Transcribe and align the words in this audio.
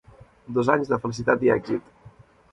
Dos 0.57 0.69
anys 0.75 0.87
de 0.93 0.97
felicitat 1.03 1.45
i 1.47 1.51
èxit. 1.57 1.93